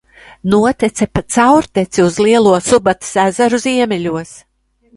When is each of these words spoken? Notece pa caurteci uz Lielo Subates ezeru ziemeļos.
Notece 0.51 1.05
pa 1.13 1.21
caurteci 1.33 2.01
uz 2.07 2.17
Lielo 2.27 2.55
Subates 2.69 3.13
ezeru 3.27 3.61
ziemeļos. 3.69 4.37